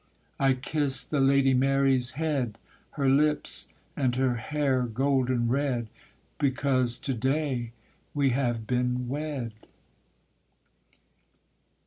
[0.39, 2.57] I kiss the Lady Mary's head,
[2.93, 5.89] Her lips, and her hair golden red,
[6.39, 7.71] Because to day
[8.15, 9.51] we have been wed.